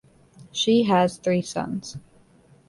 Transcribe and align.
She 0.51 0.81
has 0.85 1.17
three 1.17 1.43
sons. 1.43 1.95